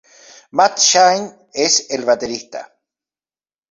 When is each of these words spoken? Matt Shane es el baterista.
Matt 0.53 0.79
Shane 0.79 1.31
es 1.53 1.91
el 1.91 2.05
baterista. 2.05 2.75